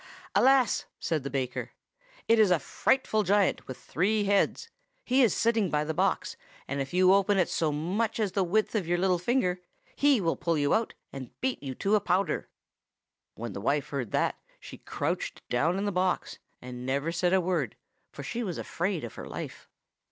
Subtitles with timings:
[0.33, 1.73] "'Alas!' said the baker;
[2.27, 4.67] 'it is a frightful giant with three heads.
[5.05, 6.35] He is sitting by the box,
[6.67, 9.61] and if you open it so much as the width of your little finger,
[9.95, 12.49] he will pull you out and beat you to powder.'
[13.35, 17.39] "When the wife heard that she crouched down in the box, and said never a
[17.39, 17.75] word,
[18.11, 19.69] for she was afraid of her life.